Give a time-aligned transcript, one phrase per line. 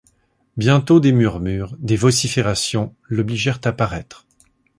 [0.57, 4.25] Bientôt des murmures, des vociférations, l’obligèrent à paraître.